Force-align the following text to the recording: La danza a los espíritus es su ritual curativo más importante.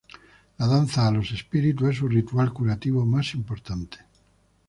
La 0.57 0.65
danza 0.65 1.05
a 1.07 1.11
los 1.11 1.29
espíritus 1.29 1.89
es 1.91 1.97
su 1.97 2.07
ritual 2.07 2.51
curativo 2.51 3.05
más 3.05 3.35
importante. 3.35 3.99